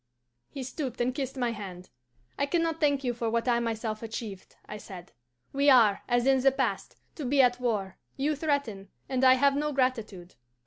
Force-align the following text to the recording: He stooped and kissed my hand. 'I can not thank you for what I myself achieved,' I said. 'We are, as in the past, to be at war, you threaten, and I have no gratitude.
He 0.49 0.63
stooped 0.63 0.99
and 0.99 1.13
kissed 1.13 1.37
my 1.37 1.51
hand. 1.51 1.91
'I 2.39 2.47
can 2.47 2.63
not 2.63 2.79
thank 2.79 3.03
you 3.03 3.13
for 3.13 3.29
what 3.29 3.47
I 3.47 3.59
myself 3.59 4.01
achieved,' 4.01 4.55
I 4.65 4.77
said. 4.77 5.11
'We 5.53 5.69
are, 5.69 6.01
as 6.09 6.25
in 6.25 6.39
the 6.39 6.51
past, 6.51 6.95
to 7.13 7.23
be 7.23 7.39
at 7.39 7.59
war, 7.59 7.99
you 8.17 8.35
threaten, 8.35 8.89
and 9.07 9.23
I 9.23 9.35
have 9.35 9.55
no 9.55 9.71
gratitude. 9.71 10.33